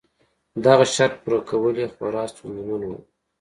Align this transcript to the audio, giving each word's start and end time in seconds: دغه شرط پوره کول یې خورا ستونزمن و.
دغه 0.65 0.85
شرط 0.95 1.13
پوره 1.23 1.39
کول 1.49 1.75
یې 1.81 1.87
خورا 1.93 2.23
ستونزمن 2.31 2.81
و. 2.85 2.91